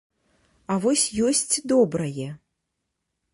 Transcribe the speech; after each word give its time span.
А 0.75 0.77
вось 0.85 1.03
ёсць 1.27 1.55
добрае! 1.73 2.27